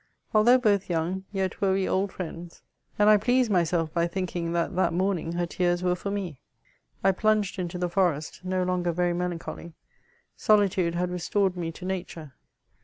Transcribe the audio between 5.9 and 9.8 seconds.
for me. I plunged into the forest, no longer Yerj melancholy;